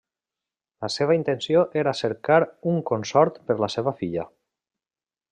[0.85, 2.37] La seva intenció era cercar
[2.71, 4.25] un consort per a la seva filla.